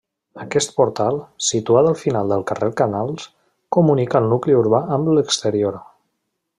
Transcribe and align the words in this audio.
Aquest 0.43 0.71
portal, 0.77 1.19
situat 1.49 1.89
al 1.89 1.97
final 2.03 2.33
del 2.33 2.45
carrer 2.53 2.71
Canals, 2.81 3.29
comunica 3.77 4.23
el 4.25 4.33
nucli 4.35 4.59
urbà 4.65 4.85
amb 4.97 5.17
l'exterior. 5.17 5.83